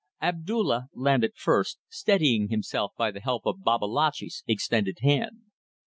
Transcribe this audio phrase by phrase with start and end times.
[0.19, 5.41] Abdulla landed first, steadying himself by the help of Babalatchi's extended hand.